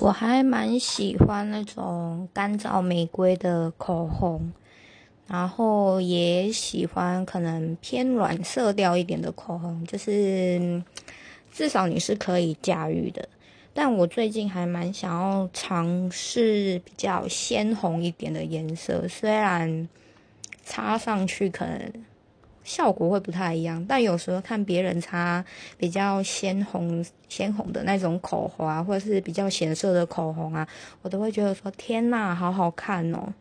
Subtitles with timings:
[0.00, 4.52] 我还蛮喜欢那种干燥玫瑰的口红，
[5.26, 10.82] 然后也喜欢可能偏软色调一点的口红，就是
[11.52, 13.28] 至少你是可以驾驭的。
[13.72, 19.88] 但我最近还蛮想要尝试比较鲜红一点的颜色，虽然
[20.64, 21.92] 擦上去可能。
[22.64, 25.44] 效果会不太一样，但有时候看别人擦
[25.78, 30.66] 比较鲜红、鲜红的那种口红啊，或者是比较显色的口红啊，
[31.02, 33.32] 我都会觉得说：天呐，好好看哦！